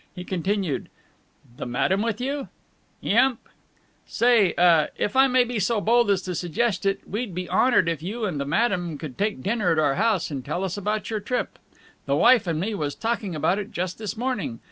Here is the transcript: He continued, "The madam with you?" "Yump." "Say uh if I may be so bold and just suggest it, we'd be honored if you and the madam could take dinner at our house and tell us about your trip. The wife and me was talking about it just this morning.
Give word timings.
He 0.15 0.23
continued, 0.23 0.89
"The 1.57 1.67
madam 1.67 2.01
with 2.01 2.19
you?" 2.19 2.47
"Yump." 3.01 3.39
"Say 4.07 4.55
uh 4.55 4.87
if 4.97 5.15
I 5.15 5.27
may 5.27 5.43
be 5.43 5.59
so 5.59 5.79
bold 5.79 6.09
and 6.09 6.19
just 6.23 6.41
suggest 6.41 6.87
it, 6.87 7.07
we'd 7.07 7.35
be 7.35 7.47
honored 7.47 7.87
if 7.87 8.01
you 8.01 8.25
and 8.25 8.39
the 8.39 8.45
madam 8.45 8.97
could 8.97 9.15
take 9.15 9.43
dinner 9.43 9.71
at 9.71 9.77
our 9.77 9.93
house 9.93 10.31
and 10.31 10.43
tell 10.43 10.63
us 10.63 10.75
about 10.75 11.11
your 11.11 11.19
trip. 11.19 11.59
The 12.07 12.15
wife 12.15 12.47
and 12.47 12.59
me 12.59 12.73
was 12.73 12.95
talking 12.95 13.35
about 13.35 13.59
it 13.59 13.71
just 13.71 13.99
this 13.99 14.17
morning. 14.17 14.59